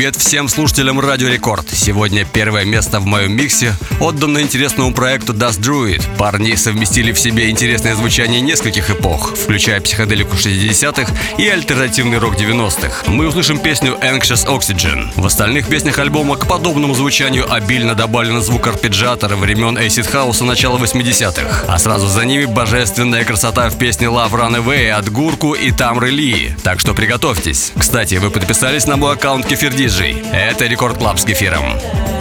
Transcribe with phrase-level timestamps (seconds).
[0.00, 1.68] Привет всем слушателям Радио Рекорд.
[1.68, 6.02] Сегодня первое место в моем миксе отдано интересному проекту Dust Druid.
[6.16, 13.10] Парни совместили в себе интересное звучание нескольких эпох, включая психоделику 60-х и альтернативный рок 90-х.
[13.12, 15.10] Мы услышим песню Anxious Oxygen.
[15.16, 20.78] В остальных песнях альбома к подобному звучанию обильно добавлено звук арпеджиатора времен Acid House начала
[20.78, 21.66] 80-х.
[21.68, 26.54] А сразу за ними божественная красота в песне Love Runaway от Гурку и Тамры Ли.
[26.62, 27.72] Так что приготовьтесь.
[27.78, 30.22] Кстати, вы подписались на мой аккаунт Кефир Диджей.
[30.32, 32.19] Это Record Club с кефиром.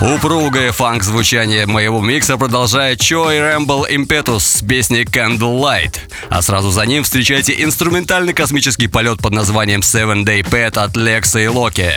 [0.00, 5.98] Упругое фанк-звучание моего микса продолжает Чой Рэмбл Импетус с песней Candlelight.
[6.28, 11.40] А сразу за ним встречайте инструментальный космический полет под названием Seven Day Pet от Лекса
[11.40, 11.92] и Локи.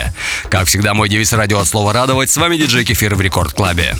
[0.50, 2.30] Как всегда, мой девиз радио от слова радовать.
[2.30, 3.94] С вами диджей Кефир в Рекорд Клабе.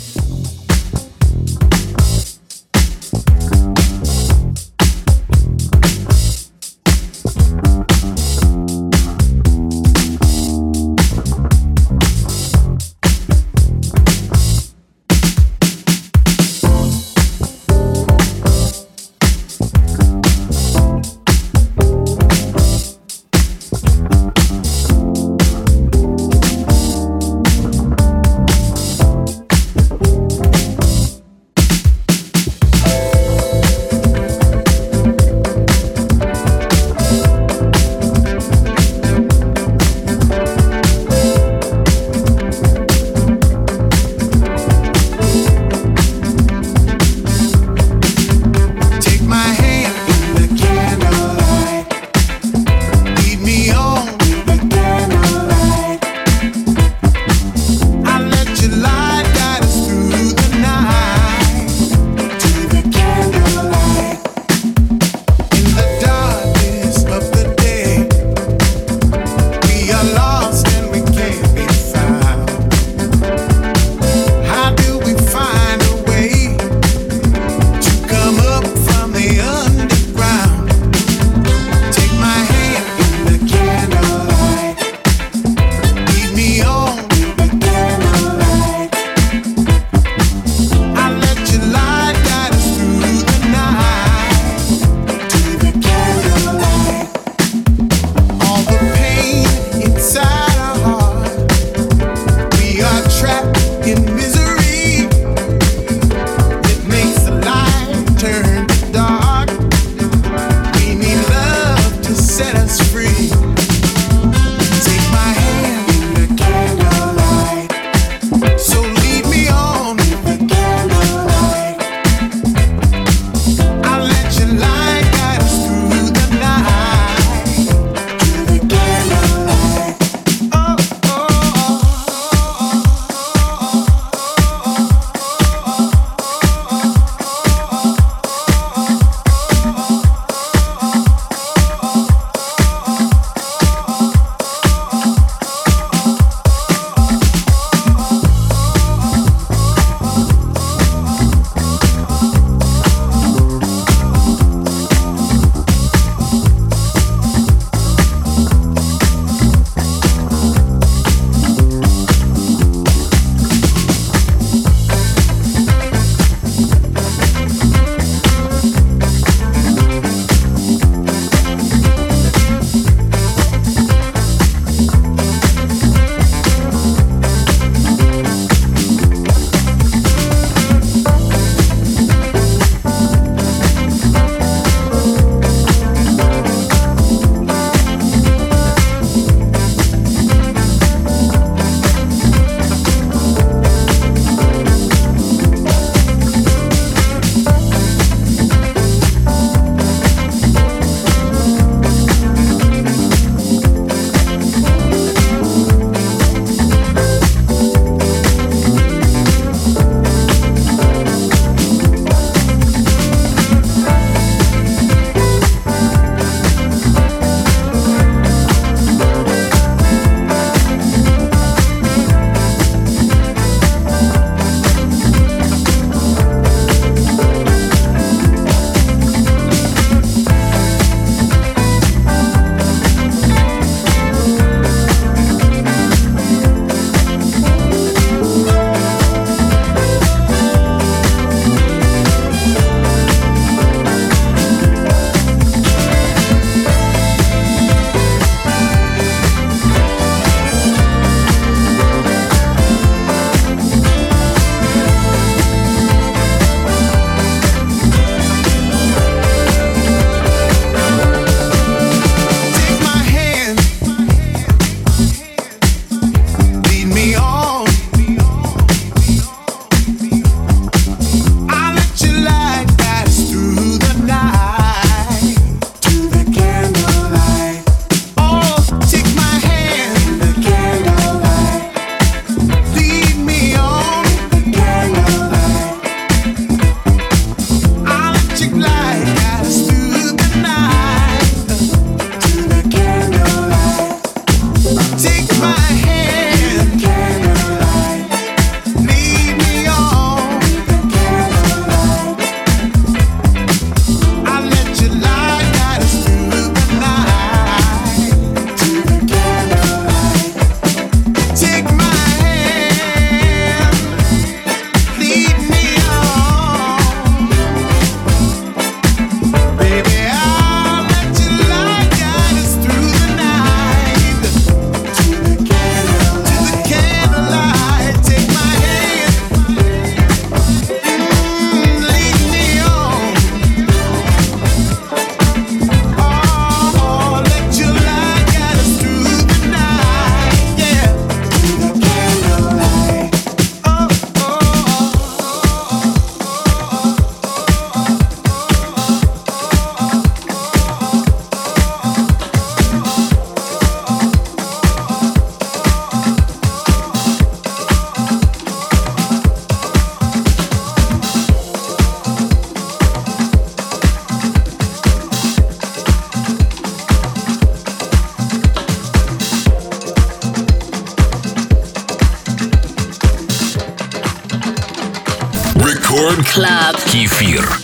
[376.43, 376.83] Club.
[376.83, 377.62] Кефир.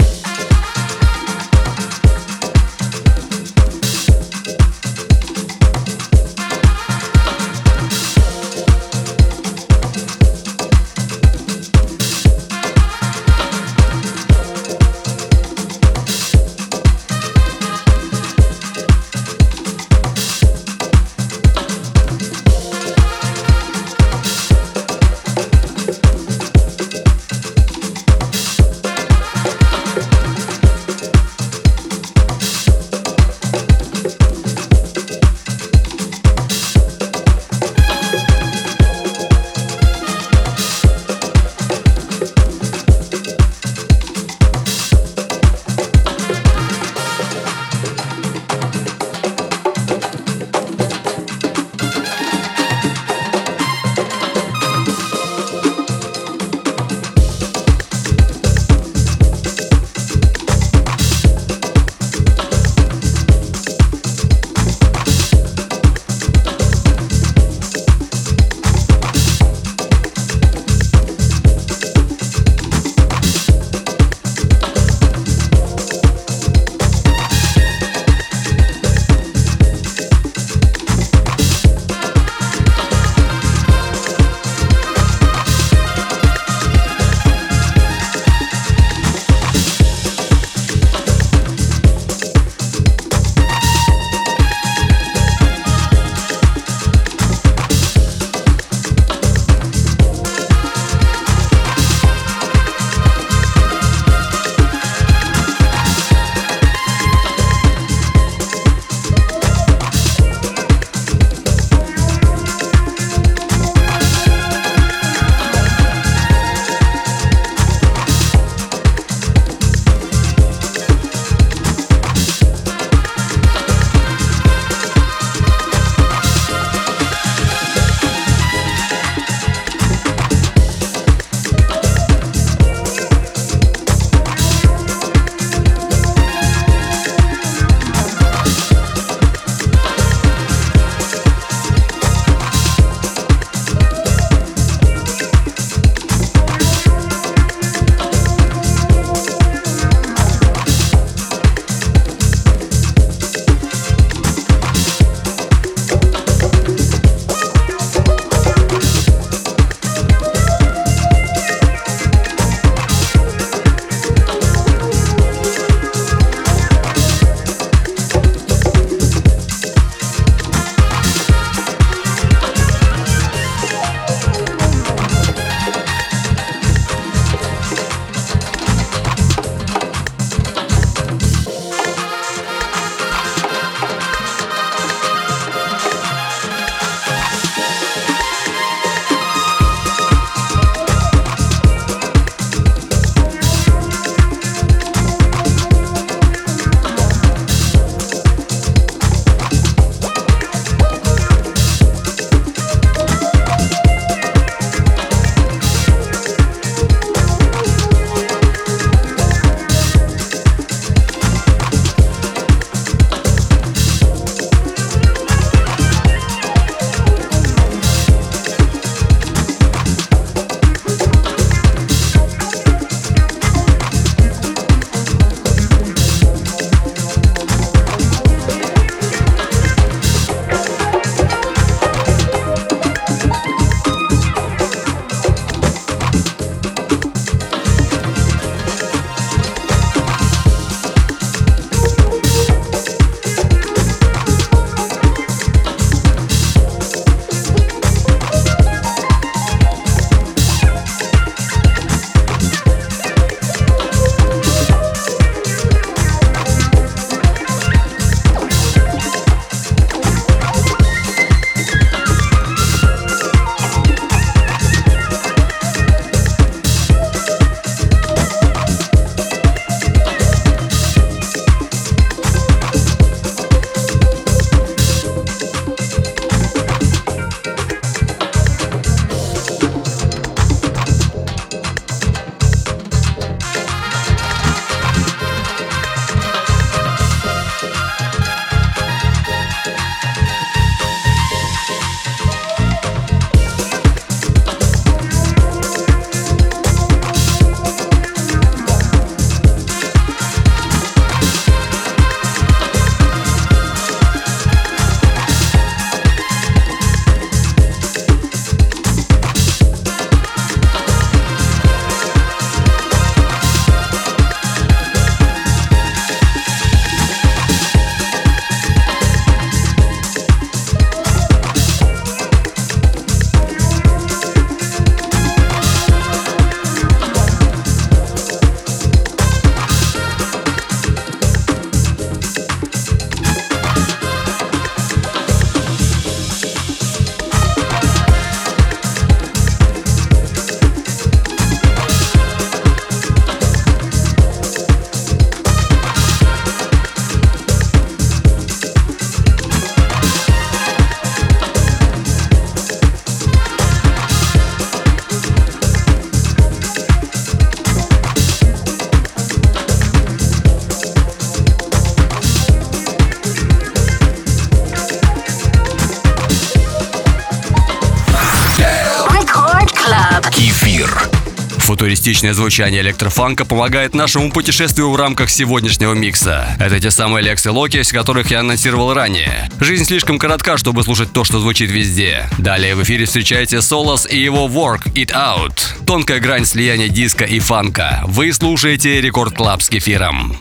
[372.00, 376.56] Футуристичное звучание электрофанка помогает нашему путешествию в рамках сегодняшнего микса.
[376.58, 379.50] Это те самые лекции Локис, которых я анонсировал ранее.
[379.60, 382.30] Жизнь слишком коротка, чтобы слушать то, что звучит везде.
[382.38, 385.86] Далее в эфире встречайте Солос и его Work It Out.
[385.86, 388.02] Тонкая грань слияния диска и фанка.
[388.06, 390.38] Вы слушаете Record Club с кефиром.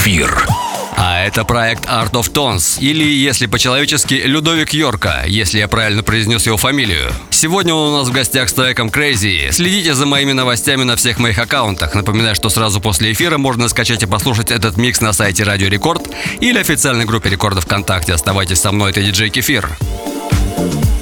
[0.00, 0.46] Кефир.
[0.96, 6.46] А это проект Art of Tones, или, если по-человечески, Людовик Йорка, если я правильно произнес
[6.46, 7.12] его фамилию.
[7.28, 9.52] Сегодня он у нас в гостях с треком Crazy.
[9.52, 11.94] Следите за моими новостями на всех моих аккаунтах.
[11.94, 16.08] Напоминаю, что сразу после эфира можно скачать и послушать этот микс на сайте Радио Рекорд
[16.40, 18.14] или официальной группе Рекорда ВКонтакте.
[18.14, 19.76] Оставайтесь со мной, это диджей Кефир.
[20.56, 20.99] Club.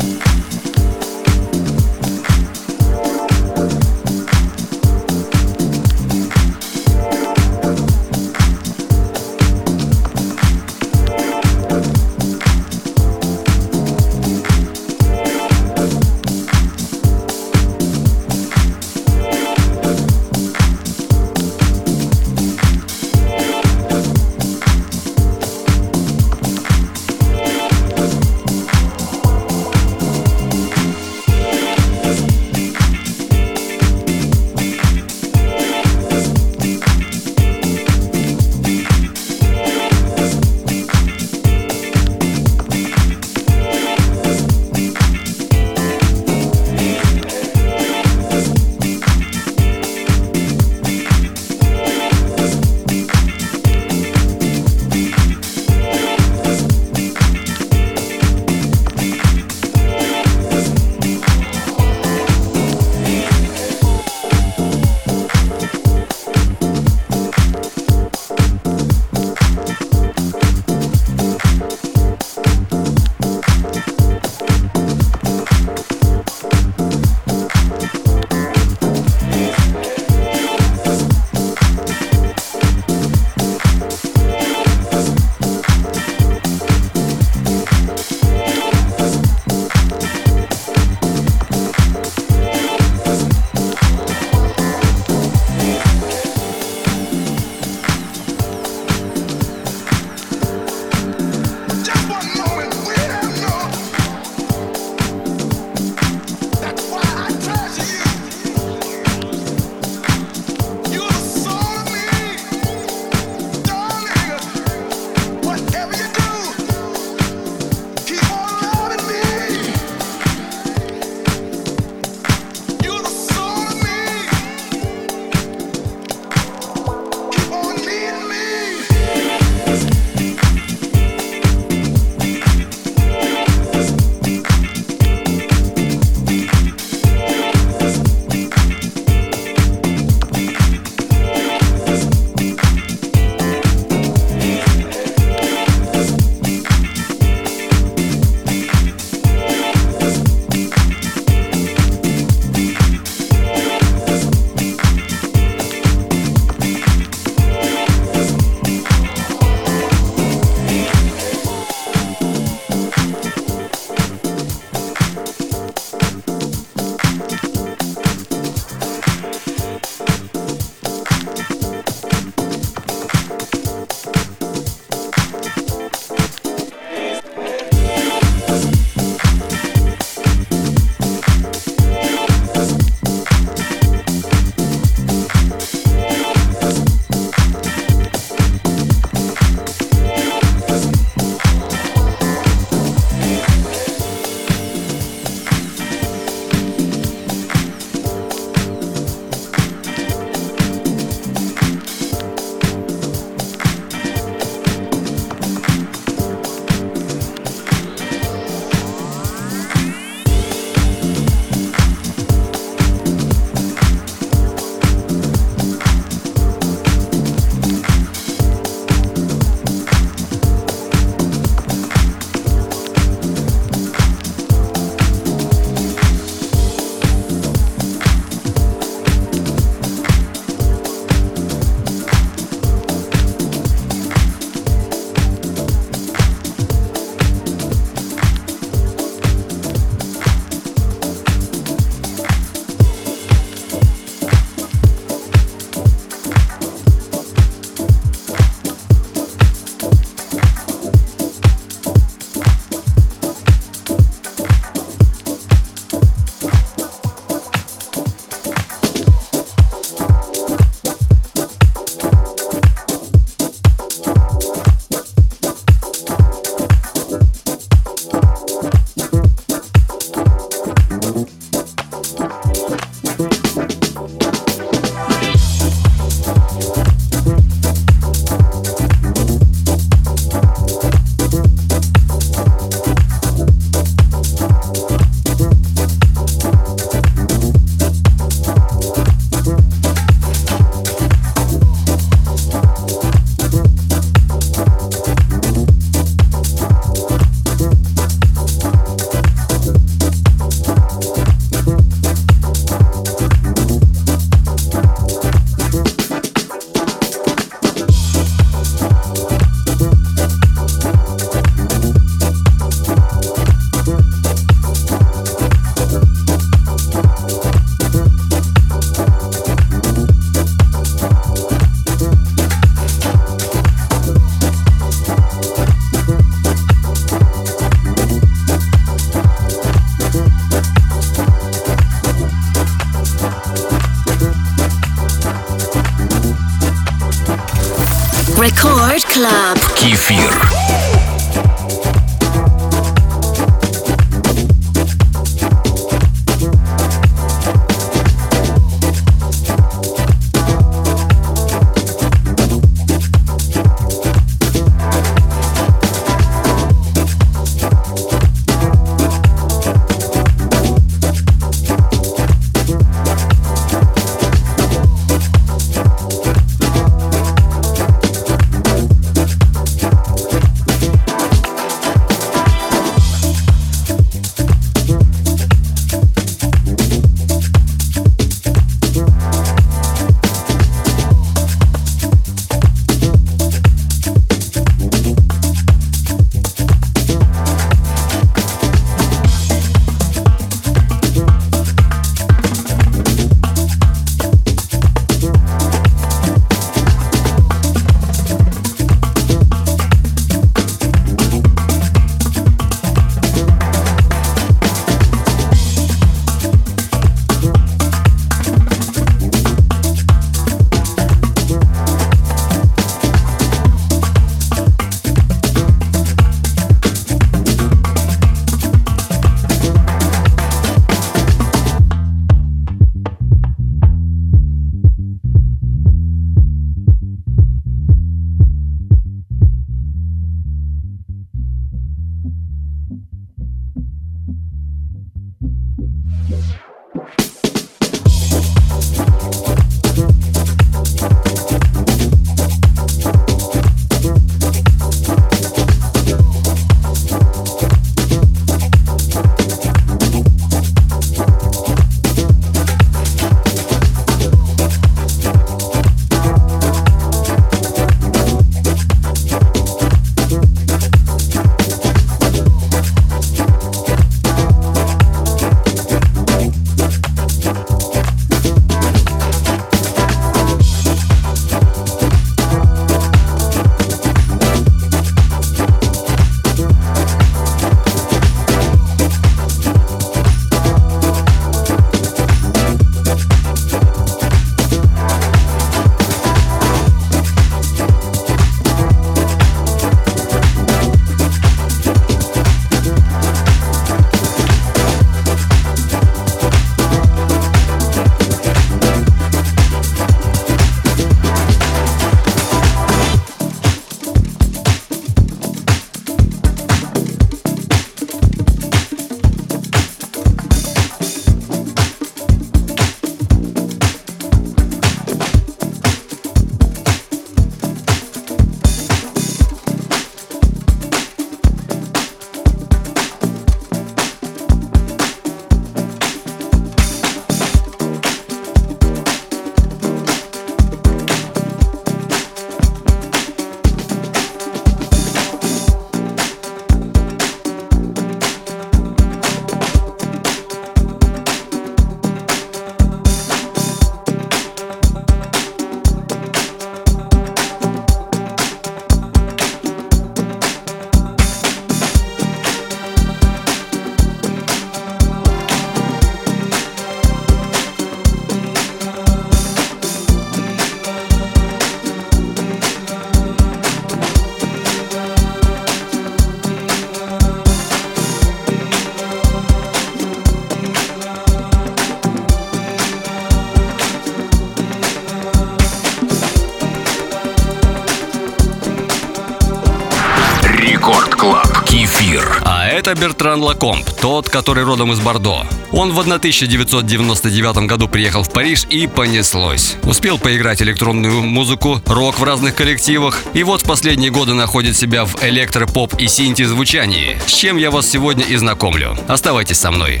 [583.02, 585.44] Бертран Лакомб, тот, который родом из Бордо.
[585.72, 589.74] Он в 1999 году приехал в Париж и понеслось.
[589.82, 595.04] Успел поиграть электронную музыку, рок в разных коллективах, и вот в последние годы находит себя
[595.04, 598.96] в электропоп и синти звучании, с чем я вас сегодня и знакомлю.
[599.08, 600.00] Оставайтесь со мной.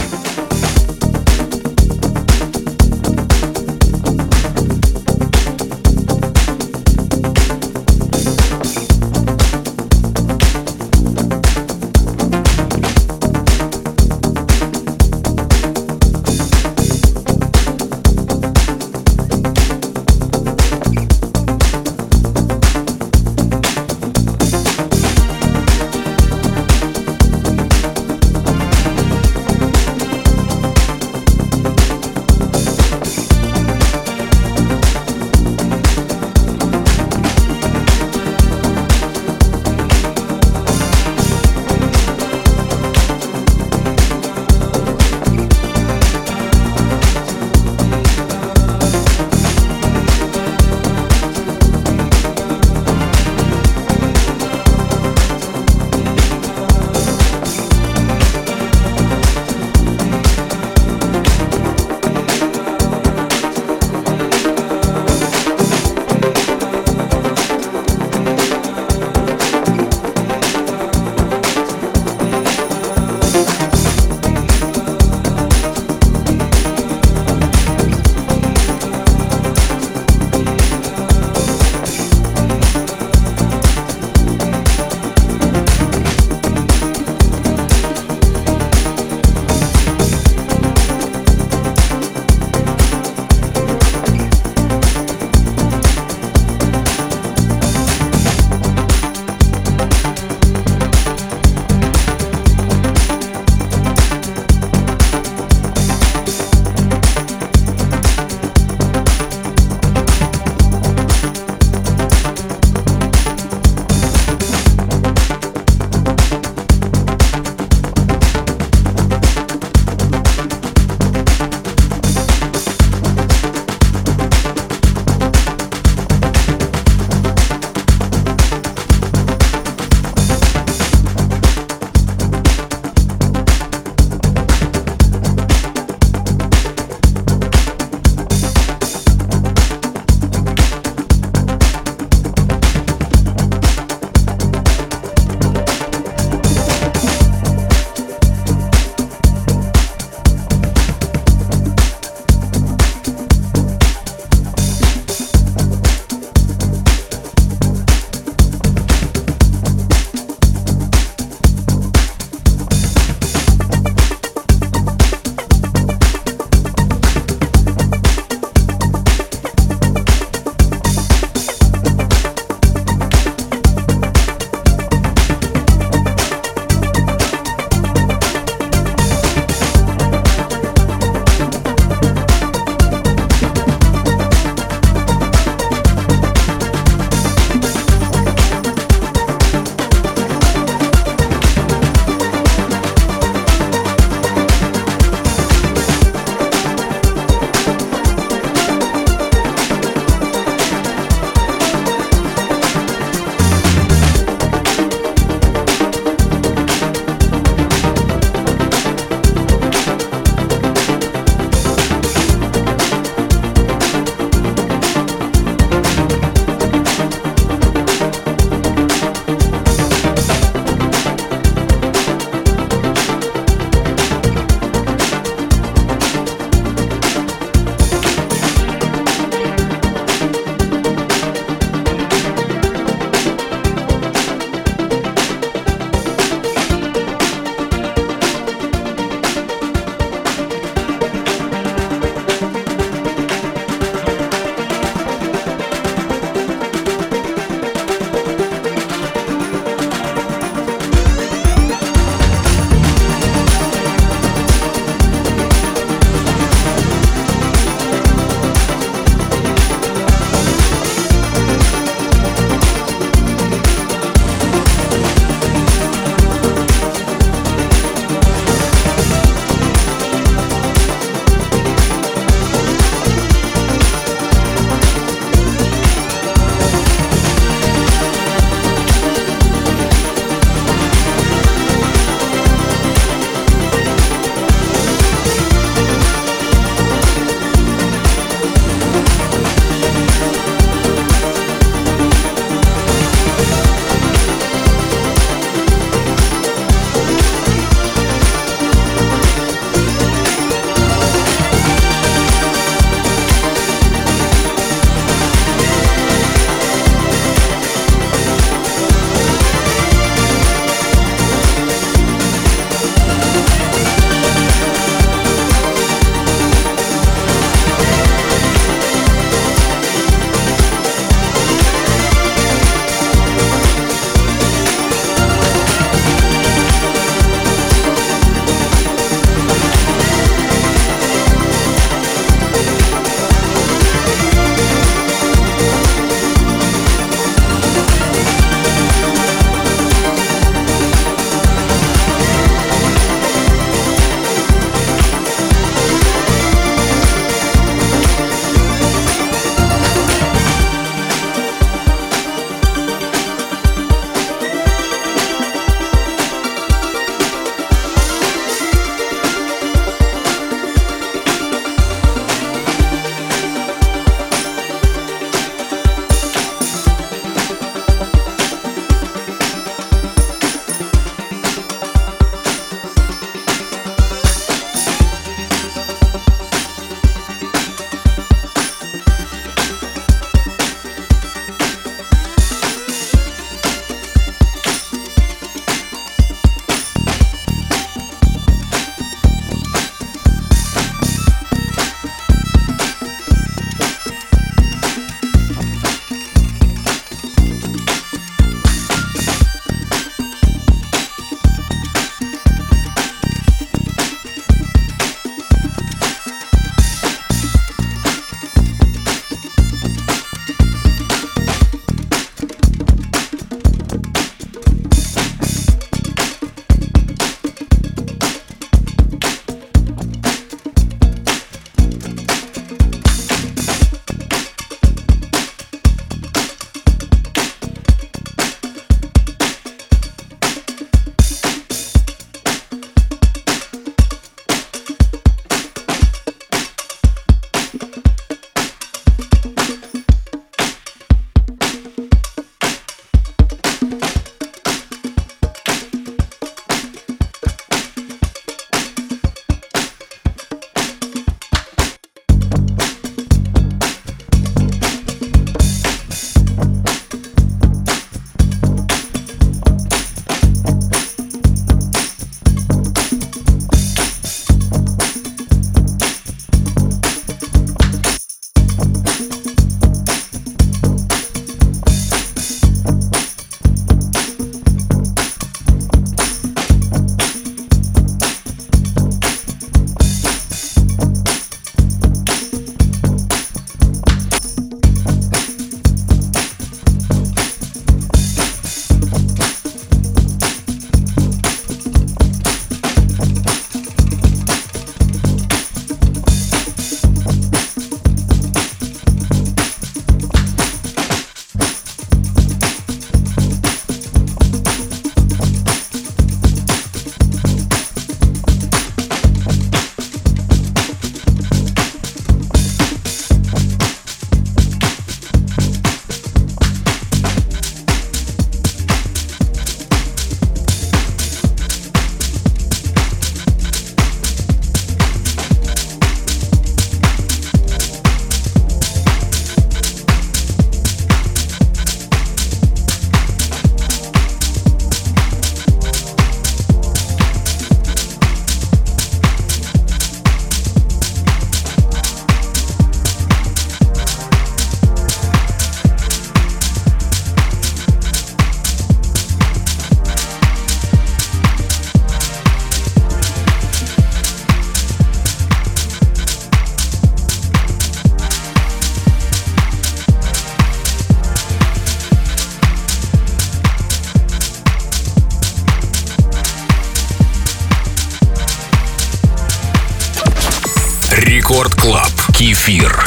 [572.62, 573.04] Кефир.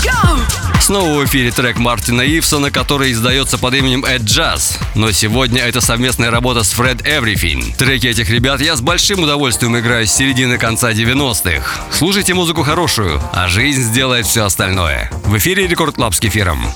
[0.82, 4.78] Снова в эфире трек Мартина Ивсона, который издается под именем Atjazz.
[4.95, 7.74] Но сегодня это совместная работа с Fred Everything.
[7.78, 11.86] Треки этих ребят я с большим удовольствием играю с середины конца 90-х.
[11.89, 15.10] Слушайте музыку хорошую, а жизнь сделает все остальное.
[15.24, 16.68] В эфире Record Club с кефиром.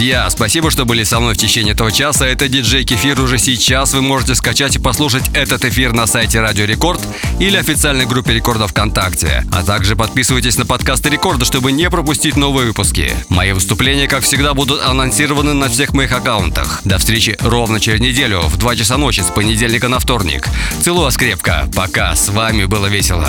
[0.00, 2.26] Друзья, спасибо, что были со мной в течение этого часа.
[2.26, 3.20] Это диджей Кефир.
[3.20, 7.02] Уже сейчас вы можете скачать и послушать этот эфир на сайте Радио Рекорд
[7.38, 9.44] или официальной группе Рекорда ВКонтакте.
[9.52, 13.12] А также подписывайтесь на подкасты Рекорда, чтобы не пропустить новые выпуски.
[13.28, 16.80] Мои выступления, как всегда, будут анонсированы на всех моих аккаунтах.
[16.84, 20.48] До встречи ровно через неделю в 2 часа ночи с понедельника на вторник.
[20.82, 21.68] Целую вас крепко.
[21.76, 22.16] Пока.
[22.16, 23.28] С вами было весело.